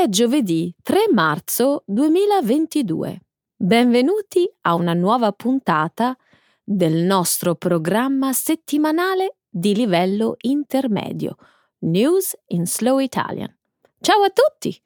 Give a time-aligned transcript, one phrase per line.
[0.00, 3.20] È giovedì 3 marzo 2022.
[3.56, 6.16] Benvenuti a una nuova puntata
[6.62, 11.34] del nostro programma settimanale di livello intermedio,
[11.78, 13.52] News in Slow Italian.
[13.98, 14.80] Ciao a tutti!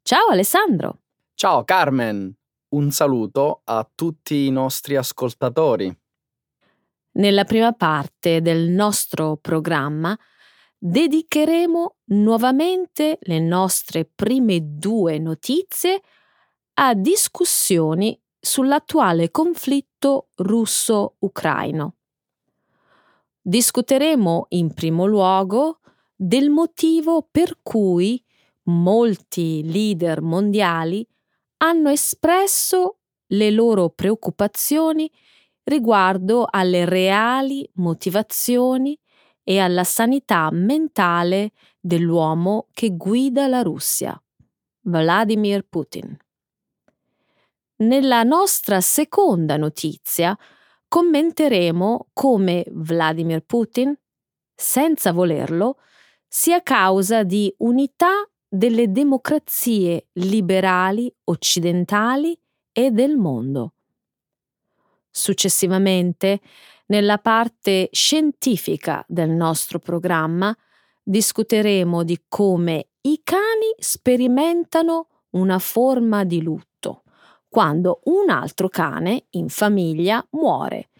[0.00, 1.00] Ciao Alessandro!
[1.34, 2.34] Ciao Carmen!
[2.70, 5.94] Un saluto a tutti i nostri ascoltatori.
[7.16, 10.18] Nella prima parte del nostro programma
[10.86, 16.02] dedicheremo nuovamente le nostre prime due notizie
[16.74, 21.94] a discussioni sull'attuale conflitto russo-ucraino.
[23.40, 25.80] Discuteremo in primo luogo
[26.14, 28.22] del motivo per cui
[28.64, 31.06] molti leader mondiali
[31.62, 35.10] hanno espresso le loro preoccupazioni
[35.62, 38.98] riguardo alle reali motivazioni
[39.44, 44.20] e alla sanità mentale dell'uomo che guida la Russia,
[44.80, 46.16] Vladimir Putin.
[47.76, 50.36] Nella nostra seconda notizia
[50.88, 53.94] commenteremo come Vladimir Putin,
[54.54, 55.78] senza volerlo,
[56.26, 62.38] sia causa di unità delle democrazie liberali occidentali
[62.72, 63.74] e del mondo.
[65.10, 66.40] Successivamente
[66.86, 70.54] nella parte scientifica del nostro programma
[71.02, 77.02] discuteremo di come i cani sperimentano una forma di lutto
[77.48, 80.90] quando un altro cane in famiglia muore,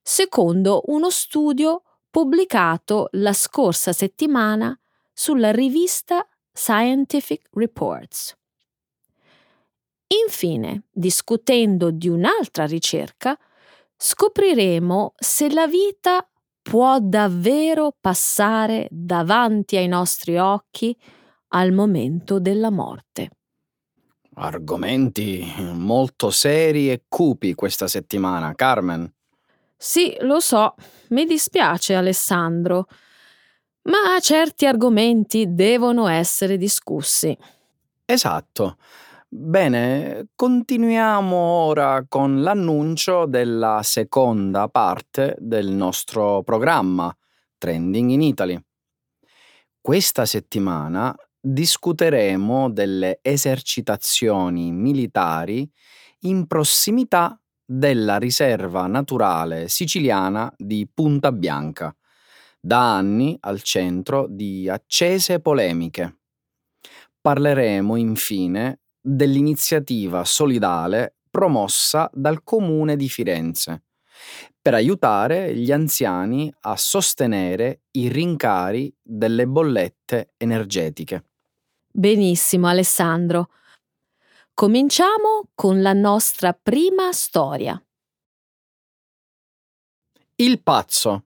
[0.00, 4.78] secondo uno studio pubblicato la scorsa settimana
[5.12, 8.34] sulla rivista Scientific Reports.
[10.24, 13.38] Infine, discutendo di un'altra ricerca,
[13.98, 16.26] scopriremo se la vita
[16.62, 20.96] può davvero passare davanti ai nostri occhi
[21.48, 23.30] al momento della morte.
[24.34, 29.12] Argomenti molto seri e cupi questa settimana, Carmen.
[29.76, 30.74] Sì, lo so,
[31.08, 32.86] mi dispiace Alessandro,
[33.82, 37.36] ma certi argomenti devono essere discussi.
[38.04, 38.76] Esatto.
[39.30, 47.14] Bene, continuiamo ora con l'annuncio della seconda parte del nostro programma
[47.58, 48.58] Trending in Italy.
[49.82, 55.70] Questa settimana discuteremo delle esercitazioni militari
[56.20, 61.94] in prossimità della riserva naturale siciliana di Punta Bianca,
[62.58, 66.20] da anni al centro di accese polemiche.
[67.20, 73.82] Parleremo infine dell'iniziativa solidale promossa dal Comune di Firenze
[74.60, 81.24] per aiutare gli anziani a sostenere i rincari delle bollette energetiche.
[81.90, 83.50] Benissimo Alessandro.
[84.52, 87.80] Cominciamo con la nostra prima storia.
[90.34, 91.24] Il pazzo.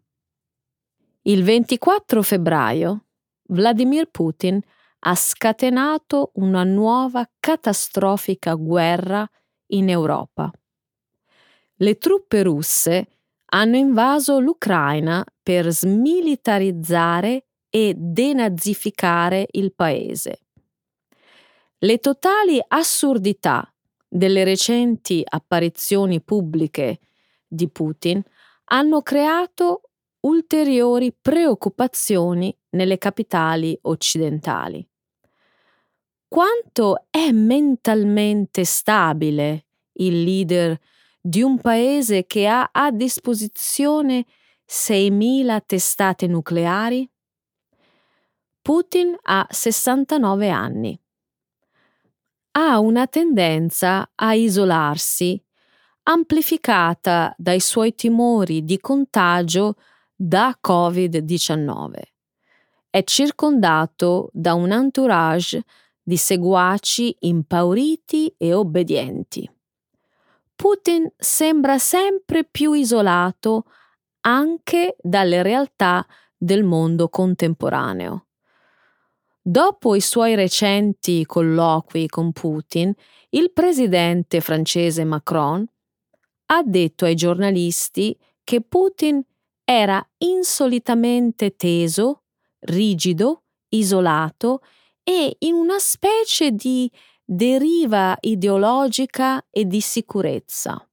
[1.23, 3.07] Il 24 febbraio
[3.49, 4.61] Vladimir Putin
[5.05, 9.29] ha scatenato una nuova catastrofica guerra
[9.69, 10.51] in Europa.
[11.77, 13.09] Le truppe russe
[13.47, 20.43] hanno invaso l'Ucraina per smilitarizzare e denazificare il paese.
[21.79, 23.67] Le totali assurdità
[24.09, 27.01] delle recenti apparizioni pubbliche
[27.47, 28.23] di Putin
[28.67, 29.91] hanno creato
[30.21, 34.87] ulteriori preoccupazioni nelle capitali occidentali
[36.33, 39.67] quanto è mentalmente stabile
[39.97, 40.81] il leader
[41.21, 44.25] di un paese che ha a disposizione
[44.67, 47.07] 6.000 testate nucleari?
[48.63, 50.99] Putin ha 69 anni.
[52.53, 55.39] Ha una tendenza a isolarsi,
[56.05, 59.75] amplificata dai suoi timori di contagio
[60.15, 61.93] da Covid-19.
[62.89, 65.63] È circondato da un entourage
[66.03, 69.49] di seguaci impauriti e obbedienti.
[70.55, 73.65] Putin sembra sempre più isolato
[74.21, 76.07] anche dalle realtà
[76.37, 78.27] del mondo contemporaneo.
[79.41, 82.95] Dopo i suoi recenti colloqui con Putin,
[83.31, 85.67] il presidente francese Macron
[86.47, 89.21] ha detto ai giornalisti che Putin
[89.65, 92.23] era insolitamente teso,
[92.61, 94.61] rigido, isolato
[95.03, 96.91] e in una specie di
[97.25, 100.87] deriva ideologica e di sicurezza.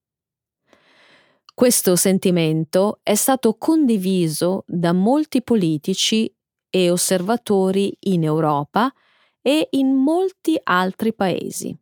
[1.54, 6.34] Questo sentimento è stato condiviso da molti politici
[6.70, 8.94] e osservatori in Europa
[9.42, 11.78] e in molti altri paesi.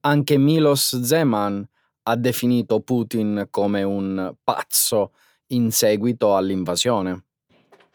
[0.00, 1.68] Anche Milos Zeman
[2.04, 5.12] ha definito Putin come un pazzo
[5.48, 7.24] in seguito all'invasione.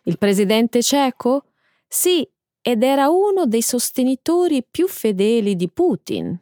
[0.04, 1.46] Il presidente ceco?
[1.88, 2.28] Sì,
[2.62, 6.40] ed era uno dei sostenitori più fedeli di Putin.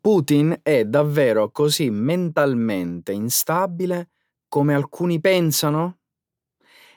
[0.00, 4.08] Putin è davvero così mentalmente instabile
[4.48, 5.98] come alcuni pensano?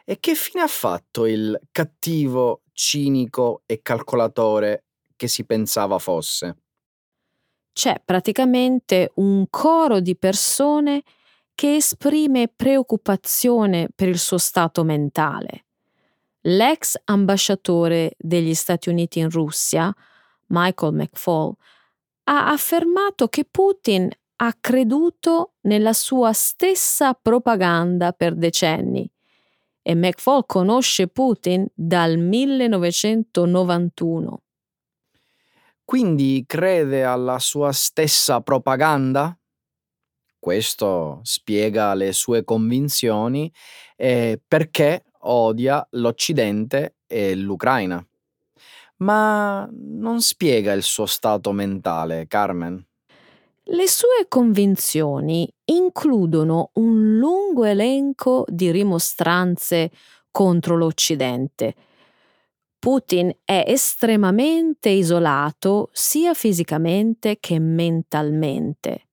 [0.06, 6.58] E che fine ha fatto il cattivo, cinico e calcolatore che si pensava fosse?
[7.72, 11.04] C'è praticamente un coro di persone
[11.56, 15.66] che esprime preoccupazione per il suo stato mentale.
[16.46, 19.96] L'ex ambasciatore degli Stati Uniti in Russia,
[20.48, 21.56] Michael McFaul,
[22.26, 29.10] ha affermato che Putin ha creduto nella sua stessa propaganda per decenni
[29.82, 34.42] e McFaul conosce Putin dal 1991.
[35.86, 39.38] Quindi crede alla sua stessa propaganda?
[40.40, 43.50] Questo spiega le sue convinzioni
[43.96, 48.06] e perché odia l'Occidente e l'Ucraina.
[48.98, 52.86] Ma non spiega il suo stato mentale, Carmen.
[53.66, 59.92] Le sue convinzioni includono un lungo elenco di rimostranze
[60.32, 61.76] contro l'Occidente.
[62.78, 69.08] Putin è estremamente isolato sia fisicamente che mentalmente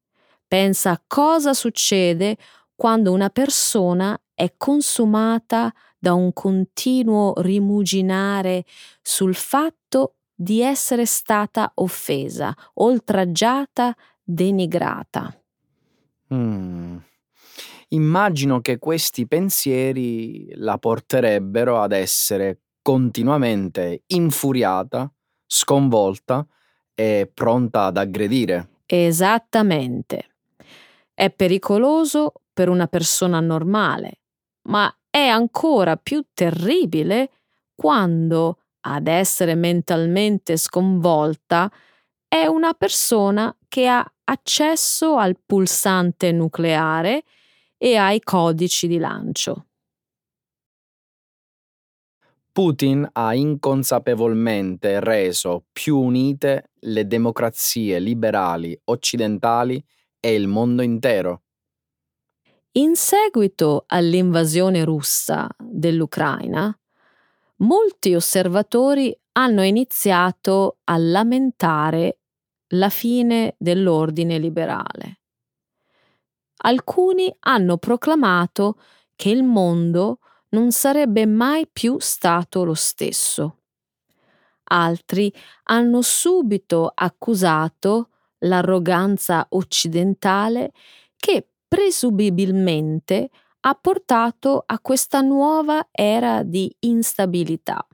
[0.51, 2.37] pensa a cosa succede
[2.75, 8.65] quando una persona è consumata da un continuo rimuginare
[9.03, 15.39] sul fatto di essere stata offesa, oltraggiata, denigrata.
[16.33, 16.97] Mm.
[17.89, 25.13] Immagino che questi pensieri la porterebbero ad essere continuamente infuriata,
[25.45, 26.47] sconvolta
[26.95, 28.69] e pronta ad aggredire.
[28.87, 30.29] Esattamente.
[31.13, 34.21] È pericoloso per una persona normale,
[34.69, 37.31] ma è ancora più terribile
[37.75, 41.71] quando ad essere mentalmente sconvolta
[42.27, 47.25] è una persona che ha accesso al pulsante nucleare
[47.77, 49.67] e ai codici di lancio.
[52.53, 59.83] Putin ha inconsapevolmente reso più unite le democrazie liberali occidentali
[60.19, 61.43] e il mondo intero.
[62.75, 66.73] In seguito all'invasione russa dell'Ucraina,
[67.57, 72.19] molti osservatori hanno iniziato a lamentare
[72.75, 75.21] la fine dell'ordine liberale.
[76.59, 78.81] Alcuni hanno proclamato
[79.17, 80.21] che il mondo
[80.51, 83.63] non sarebbe mai più stato lo stesso.
[84.65, 85.33] Altri
[85.65, 90.71] hanno subito accusato l'arroganza occidentale
[91.17, 93.31] che presumibilmente
[93.61, 97.87] ha portato a questa nuova era di instabilità.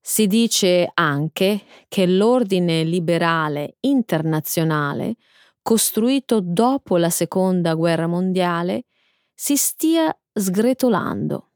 [0.00, 5.14] Si dice anche che l'ordine liberale internazionale,
[5.62, 8.86] costruito dopo la seconda guerra mondiale,
[9.34, 11.50] si stia sgretolando.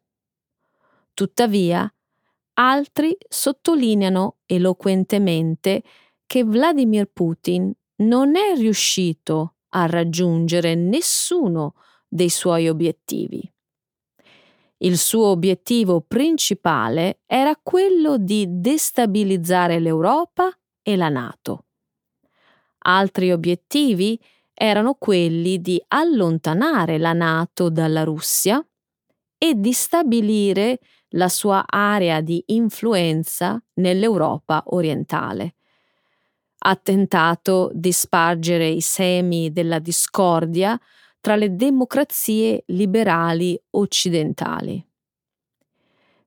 [1.14, 1.92] Tuttavia,
[2.54, 5.82] altri sottolineano eloquentemente
[6.26, 11.74] che Vladimir Putin non è riuscito a raggiungere nessuno
[12.08, 13.50] dei suoi obiettivi.
[14.78, 20.50] Il suo obiettivo principale era quello di destabilizzare l'Europa
[20.82, 21.66] e la Nato.
[22.84, 24.20] Altri obiettivi
[24.52, 28.64] erano quelli di allontanare la Nato dalla Russia
[29.38, 35.54] e di stabilire la sua area di influenza nell'Europa orientale
[36.64, 40.78] ha tentato di spargere i semi della discordia
[41.21, 44.85] tra le democrazie liberali occidentali.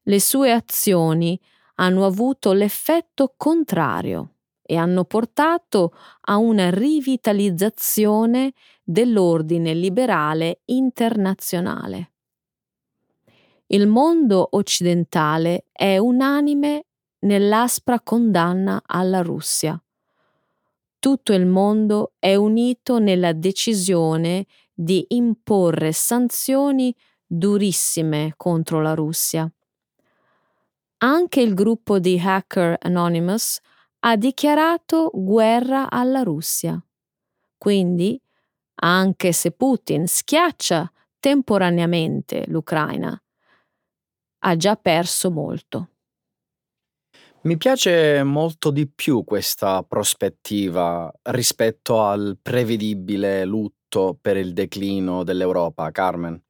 [0.04, 1.40] Le sue azioni
[1.76, 12.12] hanno avuto l'effetto contrario e hanno portato a una rivitalizzazione dell'ordine liberale internazionale.
[13.68, 16.86] Il mondo occidentale è unanime
[17.20, 19.80] nell'aspra condanna alla Russia
[21.06, 29.48] tutto il mondo è unito nella decisione di imporre sanzioni durissime contro la Russia.
[30.98, 33.60] Anche il gruppo di Hacker Anonymous
[34.00, 36.84] ha dichiarato guerra alla Russia.
[37.56, 38.20] Quindi,
[38.78, 43.16] anche se Putin schiaccia temporaneamente l'Ucraina,
[44.40, 45.90] ha già perso molto.
[47.46, 55.92] Mi piace molto di più questa prospettiva rispetto al prevedibile lutto per il declino dell'Europa,
[55.92, 56.42] Carmen.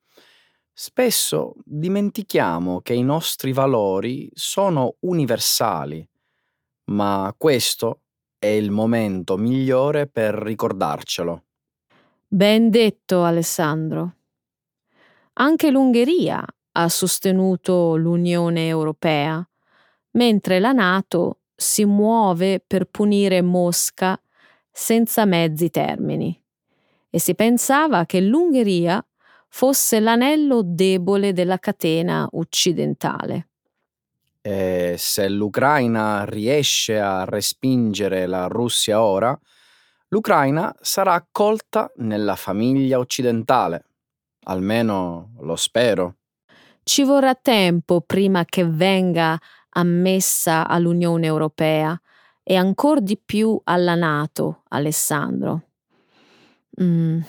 [0.72, 6.08] Spesso dimentichiamo che i nostri valori sono universali,
[6.92, 8.04] ma questo
[8.40, 11.44] è il momento migliore per ricordarcelo.
[12.26, 14.16] Ben detto, Alessandro.
[15.34, 19.46] Anche l'Ungheria ha sostenuto l'Unione Europea,
[20.16, 24.20] mentre la Nato si muove per punire Mosca
[24.72, 26.38] senza mezzi termini.
[27.10, 29.04] E si pensava che l'Ungheria
[29.48, 33.48] fosse l'anello debole della catena occidentale.
[34.42, 39.38] E se l'Ucraina riesce a respingere la Russia ora,
[40.10, 43.86] l'Ucraina sarà accolta nella famiglia occidentale.
[44.44, 46.18] Almeno lo spero.
[46.84, 49.40] Ci vorrà tempo prima che venga
[49.78, 52.00] ammessa all'Unione Europea
[52.44, 55.70] e ancor di più alla Nato, Alessandro.
[56.82, 57.22] Mm,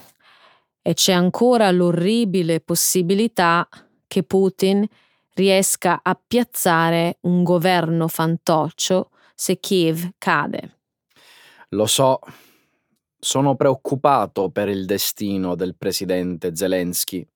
[0.83, 3.69] e c'è ancora l'orribile possibilità
[4.07, 4.87] che Putin
[5.35, 10.79] riesca a piazzare un governo fantoccio se Kiev cade.
[11.71, 12.21] Lo so,
[13.19, 17.26] sono preoccupato per il destino del presidente Zelensky,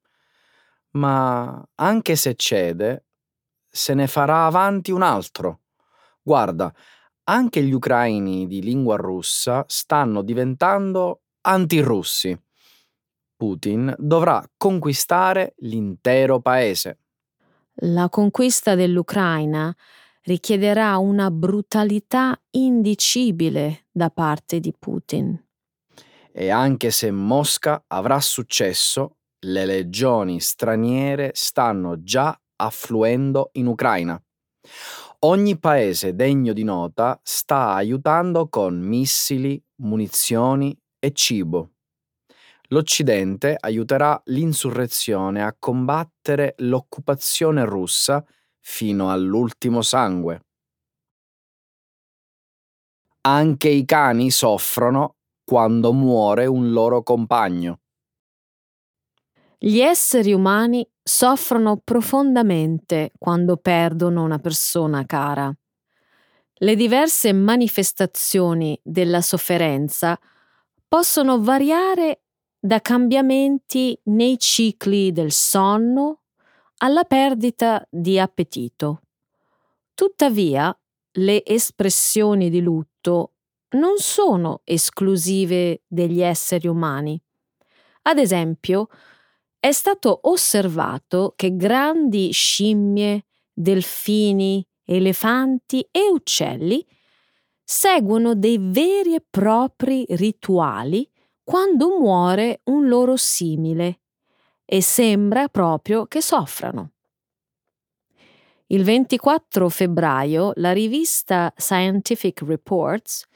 [0.93, 3.07] ma anche se cede,
[3.71, 5.61] se ne farà avanti un altro.
[6.23, 6.73] Guarda,
[7.25, 12.39] anche gli ucraini di lingua russa stanno diventando antirussi.
[13.37, 16.99] Putin dovrà conquistare l'intero paese.
[17.83, 19.75] La conquista dell'Ucraina
[20.23, 25.43] richiederà una brutalità indicibile da parte di Putin.
[26.33, 34.21] E anche se Mosca avrà successo, le legioni straniere stanno già affluendo in Ucraina.
[35.21, 41.71] Ogni paese degno di nota sta aiutando con missili, munizioni e cibo
[42.73, 48.25] l'Occidente aiuterà l'insurrezione a combattere l'occupazione russa
[48.61, 50.41] fino all'ultimo sangue.
[53.23, 57.81] Anche i cani soffrono quando muore un loro compagno.
[59.63, 65.55] Gli esseri umani soffrono profondamente quando perdono una persona cara.
[66.55, 70.19] Le diverse manifestazioni della sofferenza
[70.89, 72.23] possono variare
[72.59, 76.23] da cambiamenti nei cicli del sonno
[76.79, 79.03] alla perdita di appetito.
[79.93, 80.75] Tuttavia,
[81.19, 83.35] le espressioni di lutto
[83.73, 87.21] non sono esclusive degli esseri umani.
[88.03, 88.89] Ad esempio,
[89.61, 96.85] è stato osservato che grandi scimmie, delfini, elefanti e uccelli
[97.63, 101.09] seguono dei veri e propri rituali
[101.45, 104.01] quando muore un loro simile
[104.65, 106.93] e sembra proprio che soffrano.
[108.69, 113.27] Il 24 febbraio la rivista Scientific Reports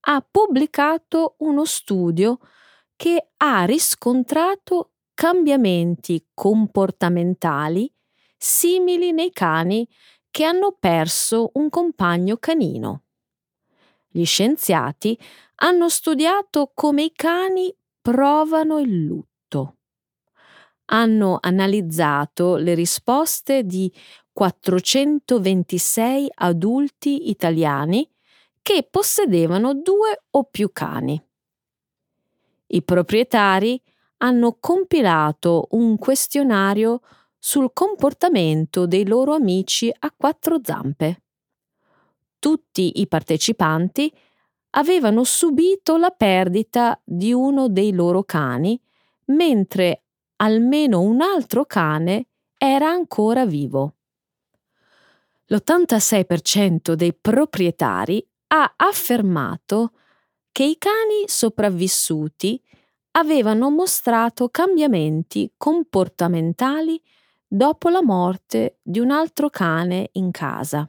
[0.00, 2.38] ha pubblicato uno studio
[2.96, 7.92] che ha riscontrato cambiamenti comportamentali
[8.36, 9.84] simili nei cani
[10.30, 13.02] che hanno perso un compagno canino.
[14.06, 15.18] Gli scienziati
[15.56, 19.78] hanno studiato come i cani provano il lutto.
[20.84, 23.92] Hanno analizzato le risposte di
[24.32, 28.08] 426 adulti italiani
[28.62, 31.20] che possedevano due o più cani.
[32.68, 33.82] I proprietari
[34.18, 37.00] hanno compilato un questionario
[37.38, 41.22] sul comportamento dei loro amici a quattro zampe.
[42.38, 44.12] Tutti i partecipanti
[44.70, 48.80] avevano subito la perdita di uno dei loro cani,
[49.26, 50.02] mentre
[50.36, 53.94] almeno un altro cane era ancora vivo.
[55.46, 59.92] L'86% dei proprietari ha affermato
[60.52, 62.62] che i cani sopravvissuti
[63.18, 67.02] avevano mostrato cambiamenti comportamentali
[67.46, 70.88] dopo la morte di un altro cane in casa.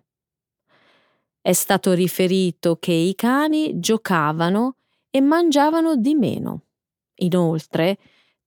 [1.42, 4.76] È stato riferito che i cani giocavano
[5.10, 6.66] e mangiavano di meno.
[7.22, 7.98] Inoltre,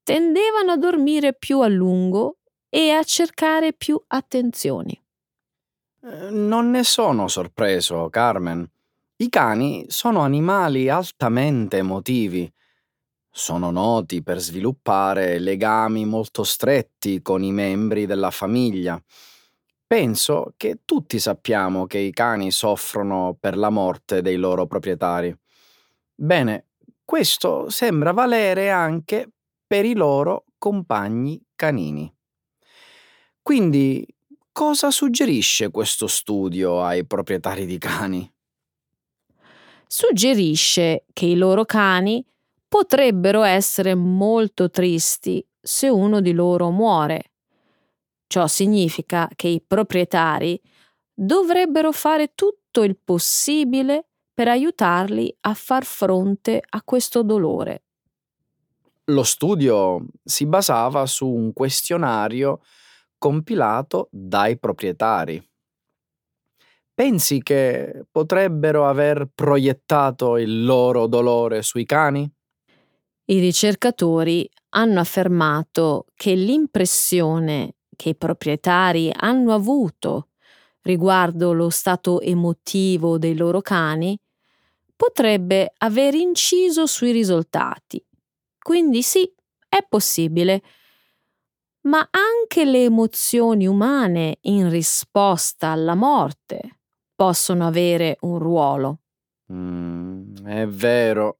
[0.04, 4.96] tendevano a dormire più a lungo e a cercare più attenzioni.
[6.04, 8.64] Eh, non ne sono sorpreso, Carmen.
[9.16, 12.50] I cani sono animali altamente emotivi.
[13.34, 19.02] Sono noti per sviluppare legami molto stretti con i membri della famiglia
[19.92, 25.36] Penso che tutti sappiamo che i cani soffrono per la morte dei loro proprietari.
[26.14, 26.68] Bene,
[27.04, 29.28] questo sembra valere anche
[29.66, 32.10] per i loro compagni canini.
[33.42, 34.06] Quindi,
[34.50, 38.32] cosa suggerisce questo studio ai proprietari di cani?
[39.86, 42.24] Suggerisce che i loro cani
[42.72, 47.32] potrebbero essere molto tristi se uno di loro muore.
[48.26, 50.58] Ciò significa che i proprietari
[51.12, 57.82] dovrebbero fare tutto il possibile per aiutarli a far fronte a questo dolore.
[59.10, 62.60] Lo studio si basava su un questionario
[63.18, 65.46] compilato dai proprietari.
[66.94, 72.32] Pensi che potrebbero aver proiettato il loro dolore sui cani?
[73.24, 80.28] I ricercatori hanno affermato che l'impressione che i proprietari hanno avuto
[80.82, 84.18] riguardo lo stato emotivo dei loro cani
[84.96, 88.04] potrebbe aver inciso sui risultati.
[88.58, 89.32] Quindi sì,
[89.68, 90.62] è possibile.
[91.82, 96.80] Ma anche le emozioni umane in risposta alla morte
[97.14, 98.98] possono avere un ruolo.
[99.52, 101.36] Mm, è vero.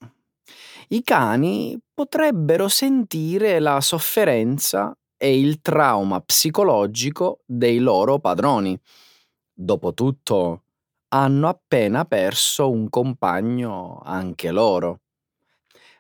[0.93, 8.79] I cani potrebbero sentire la sofferenza e il trauma psicologico dei loro padroni.
[9.55, 10.65] Dopotutto,
[11.09, 15.01] hanno appena perso un compagno anche loro.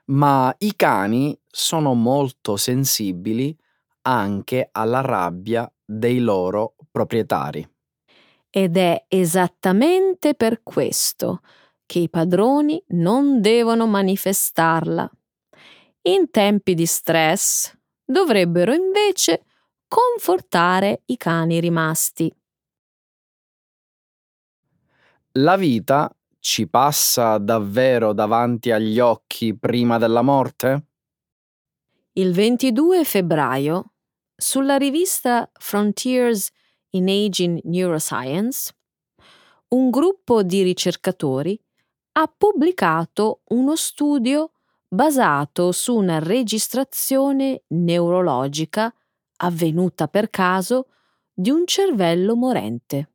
[0.06, 3.56] Ma i cani sono molto sensibili
[4.02, 7.66] anche alla rabbia dei loro proprietari.
[8.50, 11.40] Ed è esattamente per questo
[11.92, 15.10] che i padroni non devono manifestarla.
[16.04, 17.70] In tempi di stress
[18.02, 19.44] dovrebbero invece
[19.86, 22.34] confortare i cani rimasti.
[25.32, 30.86] La vita ci passa davvero davanti agli occhi prima della morte?
[32.12, 33.92] Il 22 febbraio,
[34.34, 36.48] sulla rivista Frontiers
[36.92, 38.74] in Aging Neuroscience,
[39.68, 41.62] un gruppo di ricercatori
[42.12, 44.52] ha pubblicato uno studio
[44.86, 48.92] basato su una registrazione neurologica
[49.36, 50.88] avvenuta per caso
[51.32, 53.08] di un cervello morente.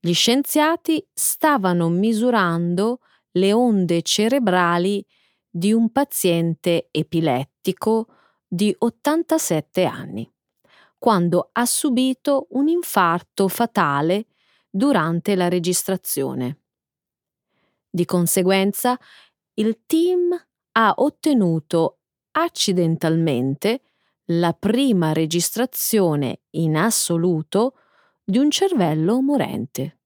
[0.00, 2.98] Gli scienziati stavano misurando
[3.32, 5.04] le onde cerebrali
[5.48, 8.08] di un paziente epilettico
[8.46, 10.30] di 87 anni,
[10.98, 14.26] quando ha subito un infarto fatale
[14.68, 16.63] durante la registrazione.
[17.94, 18.98] Di conseguenza,
[19.54, 20.36] il team
[20.72, 22.00] ha ottenuto
[22.32, 23.82] accidentalmente
[24.30, 27.74] la prima registrazione in assoluto
[28.24, 30.00] di un cervello morente.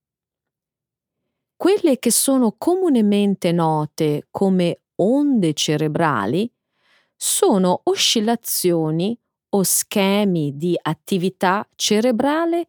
[1.57, 6.53] Quelle che sono comunemente note come onde cerebrali
[7.17, 9.19] sono oscillazioni
[9.51, 12.67] o schemi di attività cerebrale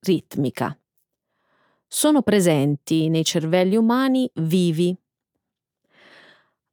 [0.00, 0.74] ritmica.
[1.96, 4.92] Sono presenti nei cervelli umani vivi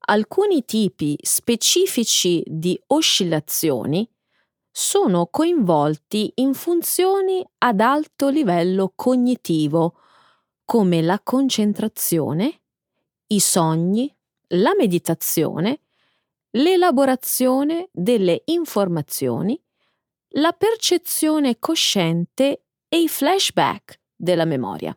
[0.06, 4.10] alcuni tipi specifici di oscillazioni
[4.72, 10.00] sono coinvolti in funzioni ad alto livello cognitivo,
[10.66, 12.62] come la concentrazione,
[13.28, 14.12] i sogni,
[14.54, 15.82] la meditazione,
[16.50, 19.62] l'elaborazione delle informazioni,
[20.30, 24.96] la percezione cosciente e i flashback della memoria.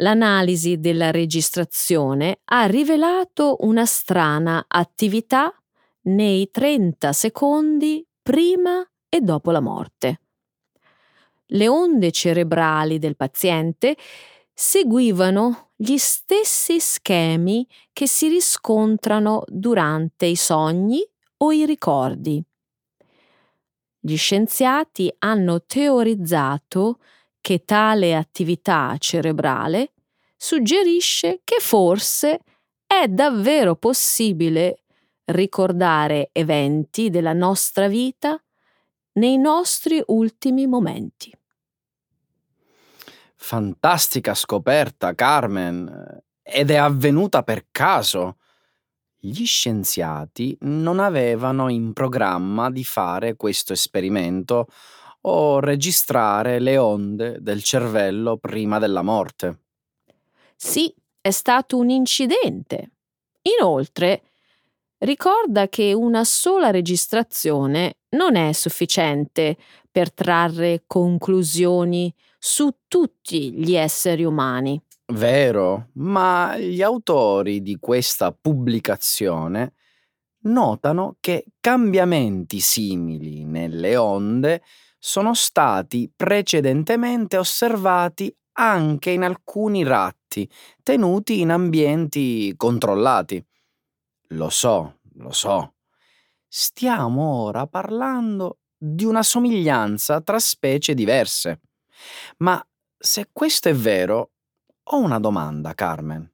[0.00, 5.52] L'analisi della registrazione ha rivelato una strana attività
[6.02, 10.20] nei 30 secondi prima e dopo la morte.
[11.52, 13.96] Le onde cerebrali del paziente
[14.54, 21.06] seguivano gli stessi schemi che si riscontrano durante i sogni
[21.38, 22.42] o i ricordi.
[23.98, 27.00] Gli scienziati hanno teorizzato
[27.40, 29.92] che tale attività cerebrale
[30.36, 32.40] suggerisce che forse
[32.86, 34.82] è davvero possibile
[35.26, 38.42] ricordare eventi della nostra vita
[39.12, 41.32] nei nostri ultimi momenti.
[43.36, 48.36] Fantastica scoperta, Carmen, ed è avvenuta per caso.
[49.16, 54.66] Gli scienziati non avevano in programma di fare questo esperimento
[55.22, 59.58] o registrare le onde del cervello prima della morte.
[60.56, 62.92] Sì, è stato un incidente.
[63.42, 64.22] Inoltre,
[64.98, 69.56] ricorda che una sola registrazione non è sufficiente
[69.90, 74.80] per trarre conclusioni su tutti gli esseri umani.
[75.12, 79.72] Vero, ma gli autori di questa pubblicazione
[80.42, 84.62] notano che cambiamenti simili nelle onde
[84.98, 90.48] sono stati precedentemente osservati anche in alcuni ratti
[90.82, 93.44] tenuti in ambienti controllati.
[94.28, 95.74] Lo so, lo so.
[96.46, 101.60] Stiamo ora parlando di una somiglianza tra specie diverse.
[102.38, 102.64] Ma
[102.96, 104.32] se questo è vero,
[104.82, 106.30] ho una domanda, Carmen.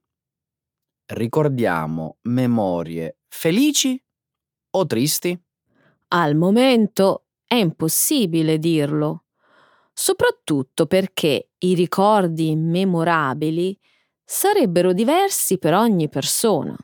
[1.08, 4.02] Ricordiamo memorie felici
[4.70, 5.40] o tristi?
[6.08, 9.26] Al momento è impossibile dirlo,
[9.92, 13.78] soprattutto perché i ricordi memorabili
[14.24, 16.76] sarebbero diversi per ogni persona.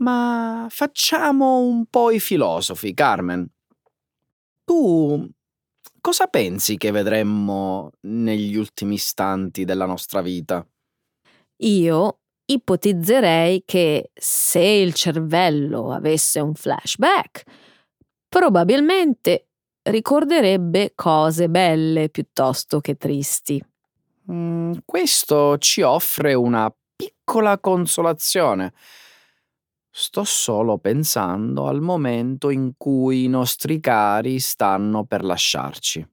[0.00, 3.50] Ma facciamo un po' i filosofi, Carmen.
[4.64, 5.30] Tu
[6.02, 10.66] cosa pensi che vedremmo negli ultimi istanti della nostra vita?
[11.60, 17.42] Io ipotizzerei che se il cervello avesse un flashback,
[18.28, 19.48] probabilmente
[19.82, 23.62] ricorderebbe cose belle piuttosto che tristi.
[24.30, 28.72] Mm, questo ci offre una piccola consolazione.
[29.90, 36.06] Sto solo pensando al momento in cui i nostri cari stanno per lasciarci.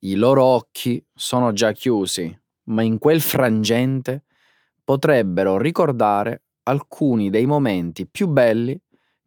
[0.00, 4.25] I loro occhi sono già chiusi, ma in quel frangente
[4.86, 8.80] potrebbero ricordare alcuni dei momenti più belli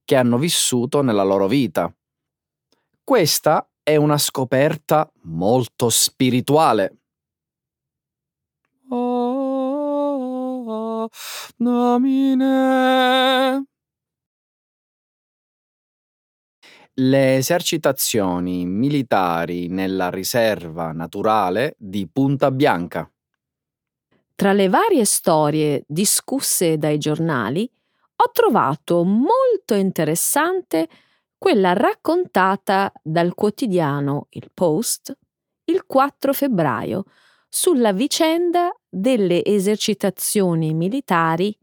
[0.06, 1.94] che hanno vissuto nella loro vita.
[3.04, 7.00] Questa è una scoperta molto spirituale.
[16.94, 23.12] Le esercitazioni militari nella riserva naturale di Punta Bianca.
[24.40, 27.70] Tra le varie storie discusse dai giornali,
[28.16, 30.88] ho trovato molto interessante
[31.38, 35.14] quella raccontata dal quotidiano Il Post
[35.66, 37.04] il 4 febbraio
[37.50, 41.54] sulla vicenda delle esercitazioni militari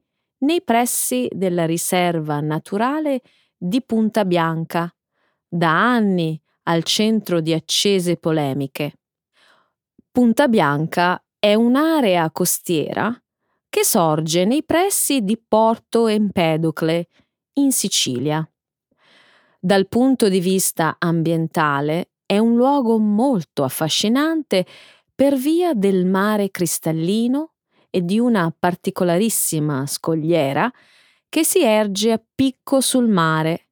[0.40, 3.22] nei pressi della riserva naturale
[3.56, 4.94] di Punta Bianca,
[5.48, 8.98] da anni al centro di accese polemiche.
[10.10, 13.16] Punta Bianca è un'area costiera
[13.68, 17.06] che sorge nei pressi di Porto Empedocle,
[17.60, 18.44] in Sicilia.
[19.60, 24.66] Dal punto di vista ambientale è un luogo molto affascinante
[25.14, 27.52] per via del mare cristallino
[27.90, 30.68] e di una particolarissima scogliera
[31.28, 33.68] che si erge a picco sul mare,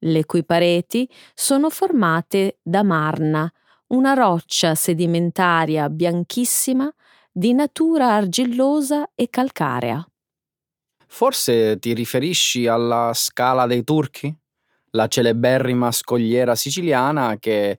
[0.00, 3.48] le cui pareti sono formate da marna,
[3.88, 6.92] una roccia sedimentaria bianchissima
[7.36, 10.02] di natura argillosa e calcarea.
[11.06, 14.34] Forse ti riferisci alla Scala dei Turchi?
[14.92, 17.78] La celeberrima scogliera siciliana che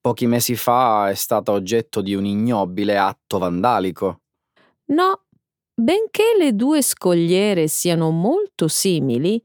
[0.00, 4.22] pochi mesi fa è stata oggetto di un ignobile atto vandalico.
[4.86, 5.24] No,
[5.74, 9.38] benché le due scogliere siano molto simili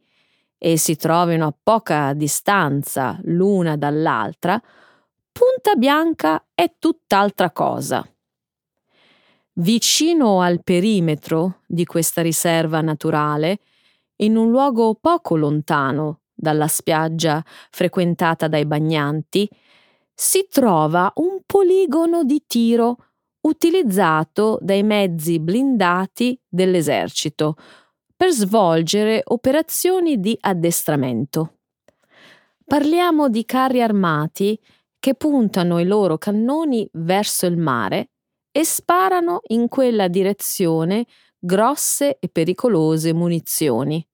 [0.57, 4.61] e si trovino a poca distanza l'una dall'altra,
[5.33, 8.09] Punta Bianca è tutt'altra cosa.
[9.59, 13.59] Vicino al perimetro di questa riserva naturale,
[14.21, 19.49] in un luogo poco lontano dalla spiaggia frequentata dai bagnanti,
[20.13, 22.95] si trova un poligono di tiro
[23.41, 27.55] utilizzato dai mezzi blindati dell'esercito
[28.15, 31.57] per svolgere operazioni di addestramento.
[32.63, 34.57] Parliamo di carri armati
[34.99, 38.11] che puntano i loro cannoni verso il mare
[38.51, 41.05] e sparano in quella direzione
[41.37, 44.05] grosse e pericolose munizioni.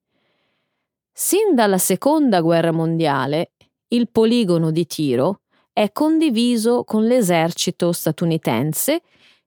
[1.12, 3.54] Sin dalla seconda guerra mondiale,
[3.90, 9.02] il poligono di tiro è condiviso con l'esercito statunitense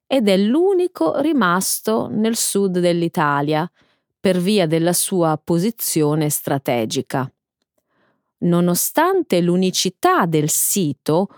[0.07, 3.70] ed è l'unico rimasto nel sud dell'Italia
[4.18, 7.31] per via della sua posizione strategica
[8.40, 11.29] nonostante l'unicità del sito,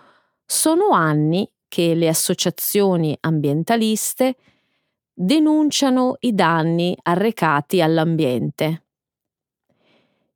[0.44, 4.34] sono anni che le associazioni ambientaliste
[5.14, 8.84] denunciano i danni arrecati all'ambiente.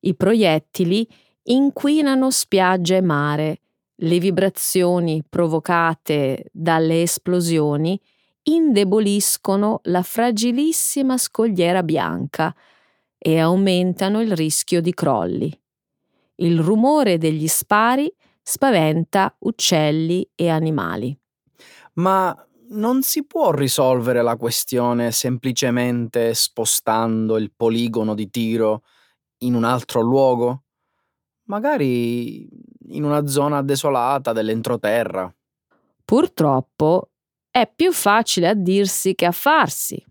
[0.00, 1.06] I proiettili
[1.42, 3.60] inquinano spiaggia e mare,
[3.96, 8.00] le vibrazioni provocate dalle esplosioni
[8.44, 12.54] indeboliscono la fragilissima scogliera bianca
[13.18, 15.60] e aumentano il rischio di crolli.
[16.36, 21.18] Il rumore degli spari spaventa uccelli e animali.
[21.94, 22.34] Ma
[22.70, 28.82] non si può risolvere la questione semplicemente spostando il poligono di tiro
[29.38, 30.64] in un altro luogo?
[31.44, 32.48] Magari
[32.88, 35.32] in una zona desolata dell'entroterra.
[36.04, 37.10] Purtroppo
[37.50, 40.02] è più facile a dirsi che a farsi.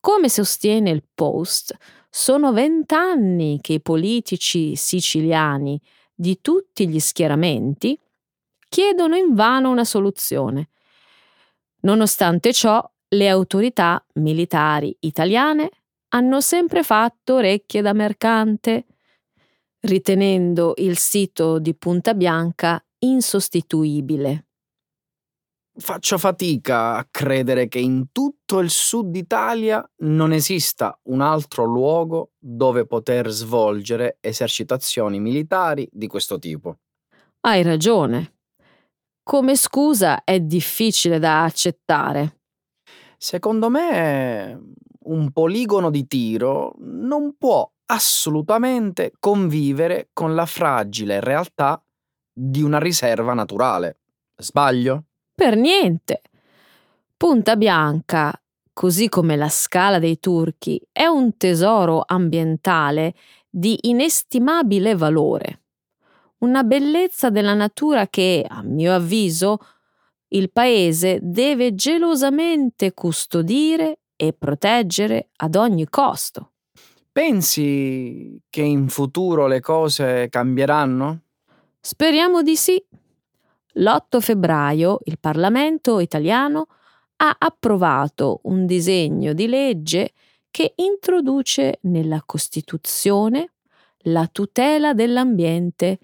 [0.00, 1.76] Come sostiene il Post,
[2.10, 5.80] sono vent'anni che i politici siciliani
[6.14, 7.98] di tutti gli schieramenti
[8.72, 10.70] chiedono invano una soluzione.
[11.80, 15.68] Nonostante ciò, le autorità militari italiane
[16.14, 18.86] hanno sempre fatto orecchie da mercante,
[19.80, 24.46] ritenendo il sito di Punta Bianca insostituibile.
[25.74, 32.30] Faccio fatica a credere che in tutto il sud Italia non esista un altro luogo
[32.38, 36.78] dove poter svolgere esercitazioni militari di questo tipo.
[37.40, 38.31] Hai ragione.
[39.32, 42.40] Come scusa è difficile da accettare.
[43.16, 51.82] Secondo me un poligono di tiro non può assolutamente convivere con la fragile realtà
[52.30, 54.00] di una riserva naturale.
[54.36, 55.04] Sbaglio?
[55.34, 56.20] Per niente.
[57.16, 58.38] Punta Bianca,
[58.74, 63.14] così come la Scala dei Turchi, è un tesoro ambientale
[63.48, 65.61] di inestimabile valore.
[66.42, 69.58] Una bellezza della natura che, a mio avviso,
[70.28, 76.52] il paese deve gelosamente custodire e proteggere ad ogni costo.
[77.12, 81.20] Pensi che in futuro le cose cambieranno?
[81.80, 82.82] Speriamo di sì
[83.74, 86.66] l'8 febbraio il Parlamento italiano
[87.16, 90.12] ha approvato un disegno di legge
[90.50, 93.52] che introduce nella Costituzione
[94.06, 95.98] la tutela dell'ambiente,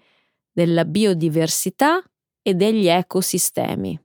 [0.59, 2.03] della biodiversità
[2.43, 3.97] e degli ecosistemi.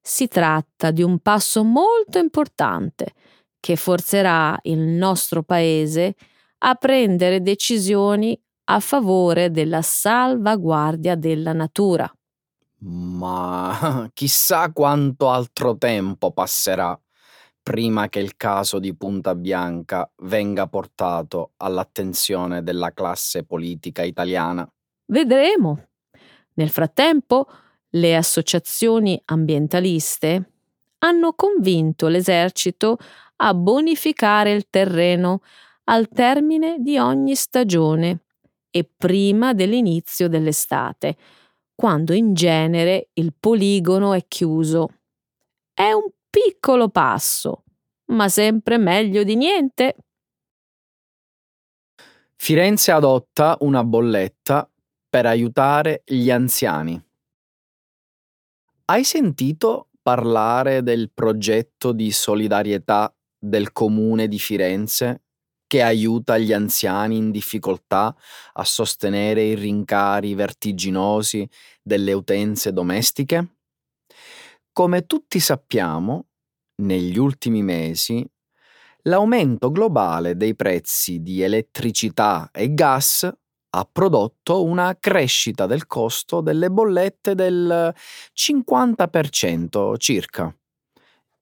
[0.00, 3.14] Si tratta di un passo molto importante
[3.58, 6.14] che forzerà il nostro Paese
[6.58, 12.08] a prendere decisioni a favore della salvaguardia della natura
[12.86, 16.98] ma chissà quanto altro tempo passerà
[17.62, 24.70] prima che il caso di Punta Bianca venga portato all'attenzione della classe politica italiana.
[25.06, 25.88] Vedremo.
[26.54, 27.46] Nel frattempo,
[27.90, 30.50] le associazioni ambientaliste
[30.98, 32.98] hanno convinto l'esercito
[33.36, 35.40] a bonificare il terreno
[35.84, 38.24] al termine di ogni stagione
[38.70, 41.16] e prima dell'inizio dell'estate,
[41.74, 44.88] quando in genere il poligono è chiuso.
[45.72, 47.64] È un piccolo passo,
[48.06, 49.96] ma sempre meglio di niente.
[52.36, 54.68] Firenze adotta una bolletta
[55.14, 57.00] per aiutare gli anziani.
[58.86, 65.22] Hai sentito parlare del progetto di solidarietà del comune di Firenze
[65.68, 68.12] che aiuta gli anziani in difficoltà
[68.54, 71.48] a sostenere i rincari vertiginosi
[71.80, 73.58] delle utenze domestiche?
[74.72, 76.26] Come tutti sappiamo,
[76.82, 78.28] negli ultimi mesi
[79.02, 83.32] l'aumento globale dei prezzi di elettricità e gas
[83.76, 87.92] ha prodotto una crescita del costo delle bollette del
[88.32, 90.56] 50% circa.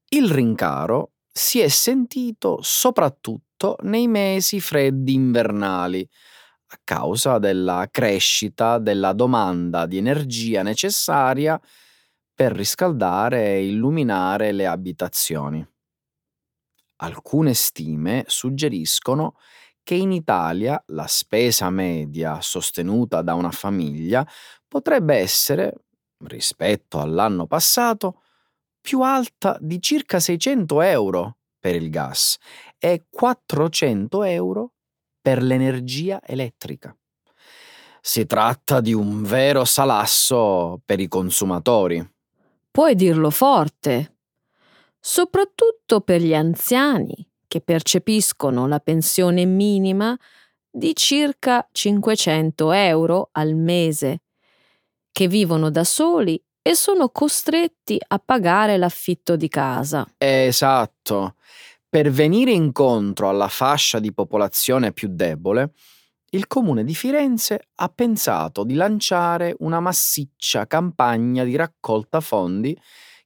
[0.08, 6.08] Il rincaro si è sentito soprattutto nei mesi freddi invernali,
[6.68, 11.60] a causa della crescita della domanda di energia necessaria
[12.34, 15.66] per riscaldare e illuminare le abitazioni.
[16.96, 19.34] Alcune stime suggeriscono
[19.82, 24.26] che in Italia la spesa media sostenuta da una famiglia
[24.66, 25.74] potrebbe essere,
[26.24, 28.22] rispetto all'anno passato,
[28.80, 32.36] più alta di circa 600 euro per il gas
[32.78, 34.72] e 400 euro
[35.20, 36.96] per l'energia elettrica.
[38.00, 42.04] Si tratta di un vero salasso per i consumatori.
[42.68, 44.16] Puoi dirlo forte,
[44.98, 50.18] soprattutto per gli anziani che percepiscono la pensione minima
[50.70, 54.22] di circa 500 euro al mese,
[55.12, 60.10] che vivono da soli e sono costretti a pagare l'affitto di casa.
[60.16, 61.34] Esatto.
[61.90, 65.74] Per venire incontro alla fascia di popolazione più debole,
[66.30, 72.74] il comune di Firenze ha pensato di lanciare una massiccia campagna di raccolta fondi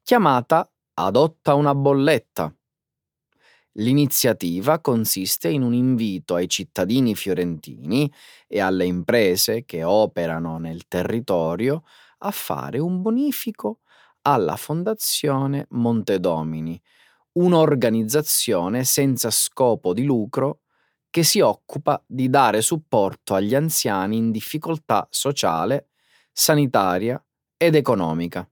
[0.02, 2.52] chiamata Adotta una bolletta.
[3.78, 8.10] L'iniziativa consiste in un invito ai cittadini fiorentini
[8.46, 11.82] e alle imprese che operano nel territorio
[12.18, 13.80] a fare un bonifico
[14.22, 16.80] alla Fondazione Montedomini,
[17.32, 20.60] un'organizzazione senza scopo di lucro
[21.10, 25.88] che si occupa di dare supporto agli anziani in difficoltà sociale,
[26.32, 27.22] sanitaria
[27.58, 28.48] ed economica.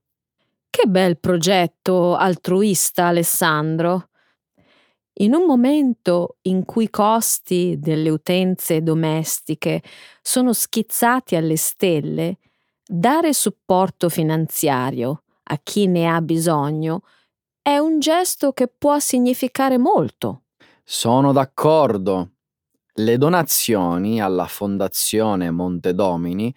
[0.69, 4.09] Che bel progetto altruista, Alessandro.
[5.19, 9.81] In un momento in cui i costi delle utenze domestiche
[10.21, 12.39] sono schizzati alle stelle,
[12.85, 17.03] dare supporto finanziario a chi ne ha bisogno
[17.61, 20.43] è un gesto che può significare molto.
[20.83, 22.31] Sono d'accordo.
[22.97, 26.53] Le donazioni alla Fondazione Montedomini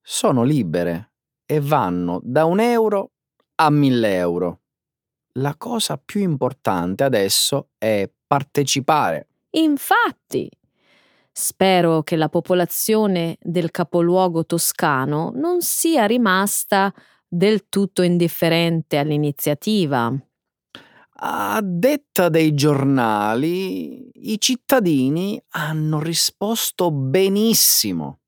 [0.00, 1.12] sono libere
[1.44, 3.10] e vanno da un euro
[3.56, 4.60] a mille euro
[5.36, 9.28] la cosa più importante adesso è partecipare.
[9.50, 10.50] Infatti,
[11.32, 16.92] spero che la popolazione del capoluogo toscano non sia rimasta
[17.26, 20.12] del tutto indifferente all'iniziativa.
[21.18, 28.20] A detta dei giornali, i cittadini hanno risposto benissimo.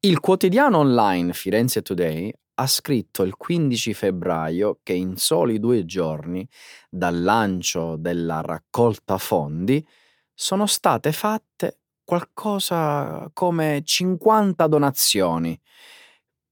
[0.00, 6.46] Il quotidiano online Firenze Today ha scritto il 15 febbraio che in soli due giorni
[6.90, 9.84] dal lancio della raccolta fondi
[10.34, 15.58] sono state fatte qualcosa come 50 donazioni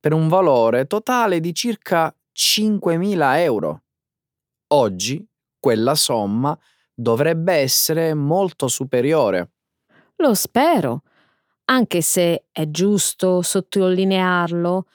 [0.00, 3.82] per un valore totale di circa 5.000 euro.
[4.68, 5.22] Oggi
[5.60, 6.58] quella somma
[6.94, 9.50] dovrebbe essere molto superiore.
[10.16, 11.02] Lo spero,
[11.66, 14.86] anche se è giusto sottolinearlo,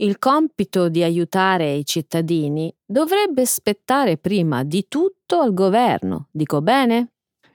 [0.00, 7.12] il compito di aiutare i cittadini dovrebbe spettare prima di tutto al governo, dico bene?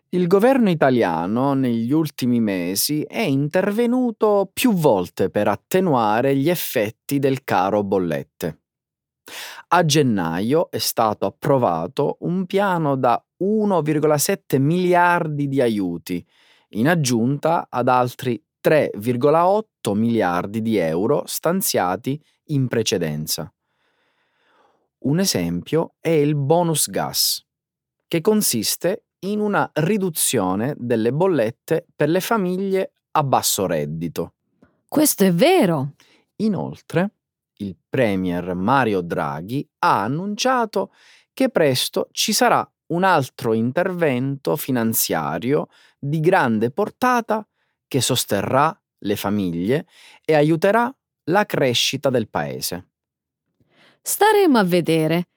[0.09, 7.43] Il governo italiano negli ultimi mesi è intervenuto più volte per attenuare gli effetti del
[7.43, 8.59] caro bollette.
[9.69, 16.23] A gennaio è stato approvato un piano da 1,7 miliardi di aiuti,
[16.71, 23.51] in aggiunta ad altri 3,8 miliardi di euro stanziati in precedenza.
[24.99, 27.45] Un esempio è il bonus gas,
[28.07, 34.33] che consiste in una riduzione delle bollette per le famiglie a basso reddito.
[34.87, 35.93] Questo è vero.
[36.37, 37.11] Inoltre,
[37.57, 40.91] il Premier Mario Draghi ha annunciato
[41.33, 47.47] che presto ci sarà un altro intervento finanziario di grande portata
[47.87, 49.87] che sosterrà le famiglie
[50.23, 50.93] e aiuterà
[51.25, 52.89] la crescita del paese.
[54.01, 55.29] Staremo a vedere.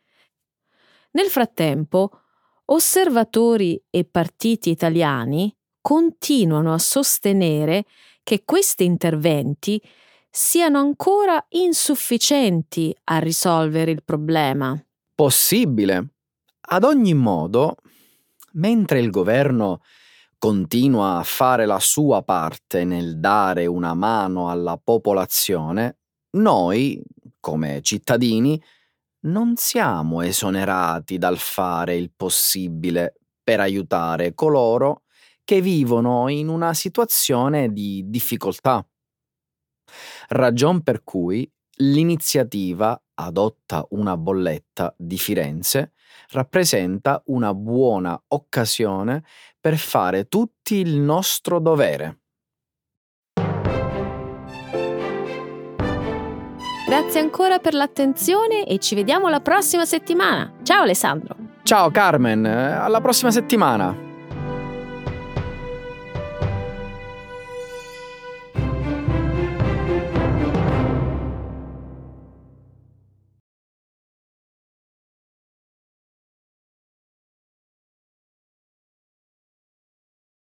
[1.12, 2.22] Nel frattempo,
[2.66, 7.85] osservatori e partiti italiani continuano a sostenere
[8.22, 9.81] che questi interventi
[10.29, 14.79] siano ancora insufficienti a risolvere il problema.
[15.14, 16.09] Possibile.
[16.68, 17.77] Ad ogni modo,
[18.55, 19.81] mentre il governo
[20.38, 25.99] continua a fare la sua parte nel dare una mano alla popolazione,
[26.37, 27.03] noi,
[27.40, 28.61] come cittadini,
[29.27, 35.03] non siamo esonerati dal fare il possibile per aiutare coloro
[35.44, 38.87] che vivono in una situazione di difficoltà.
[40.29, 45.92] Ragion per cui l'iniziativa Adotta una bolletta di Firenze
[46.31, 49.25] rappresenta una buona occasione
[49.66, 52.20] per fare tutti il nostro dovere.
[56.87, 60.52] Grazie ancora per l'attenzione e ci vediamo la prossima settimana.
[60.62, 61.35] Ciao Alessandro.
[61.64, 63.92] Ciao Carmen, alla prossima settimana.